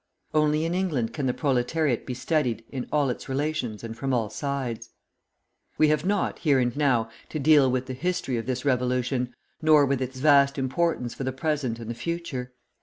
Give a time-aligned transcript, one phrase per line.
[0.33, 4.31] Only in England can the proletariat be studied in all its relations and from all
[4.31, 4.89] sides.
[5.77, 9.85] We have not, here and now, to deal with the history of this revolution, nor
[9.85, 12.51] with its vast importance for the present and the future.